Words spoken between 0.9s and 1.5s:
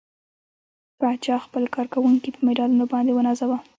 پاچا